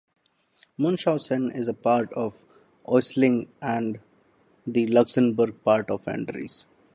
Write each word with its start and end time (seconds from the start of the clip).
Munshausen 0.79 1.51
is 1.55 1.69
part 1.83 2.11
of 2.13 2.33
the 2.87 2.91
Oesling, 2.93 3.49
the 4.65 4.87
Luxembourgish 4.87 5.63
part 5.63 5.91
of 5.91 6.05
the 6.05 6.11
Ardennes. 6.13 6.65